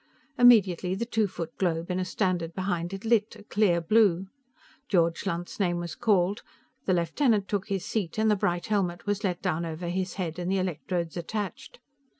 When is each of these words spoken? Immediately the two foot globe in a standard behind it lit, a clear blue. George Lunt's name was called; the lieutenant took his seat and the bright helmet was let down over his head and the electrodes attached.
Immediately 0.35 0.95
the 0.95 1.05
two 1.05 1.27
foot 1.27 1.55
globe 1.59 1.91
in 1.91 1.99
a 1.99 2.05
standard 2.05 2.55
behind 2.55 2.91
it 2.91 3.05
lit, 3.05 3.35
a 3.35 3.43
clear 3.43 3.79
blue. 3.79 4.25
George 4.89 5.27
Lunt's 5.27 5.59
name 5.59 5.77
was 5.77 5.93
called; 5.93 6.41
the 6.85 6.93
lieutenant 6.95 7.47
took 7.47 7.67
his 7.67 7.85
seat 7.85 8.17
and 8.17 8.31
the 8.31 8.35
bright 8.35 8.65
helmet 8.65 9.05
was 9.05 9.23
let 9.23 9.43
down 9.43 9.63
over 9.63 9.89
his 9.89 10.15
head 10.15 10.39
and 10.39 10.51
the 10.51 10.57
electrodes 10.57 11.17
attached. 11.17 11.77